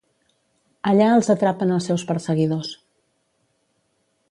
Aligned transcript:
Allà 0.91 1.09
els 1.17 1.29
atrapen 1.33 1.75
els 1.77 1.91
seus 1.91 2.07
perseguidors. 2.13 2.73